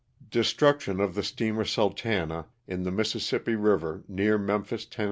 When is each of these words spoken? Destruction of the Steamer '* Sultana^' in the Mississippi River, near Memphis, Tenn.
Destruction 0.31 0.99
of 0.99 1.13
the 1.13 1.21
Steamer 1.21 1.63
'* 1.63 1.63
Sultana^' 1.63 2.47
in 2.67 2.81
the 2.81 2.91
Mississippi 2.91 3.53
River, 3.53 4.03
near 4.07 4.39
Memphis, 4.39 4.83
Tenn. 4.87 4.99